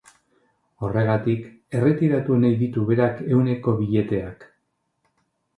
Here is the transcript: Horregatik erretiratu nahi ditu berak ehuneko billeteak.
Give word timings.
Horregatik 0.85 1.43
erretiratu 1.79 2.37
nahi 2.45 2.57
ditu 2.63 2.87
berak 2.89 3.21
ehuneko 3.29 3.77
billeteak. 3.83 4.49